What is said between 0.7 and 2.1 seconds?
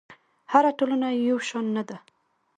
ټولنه یو شان نه ده.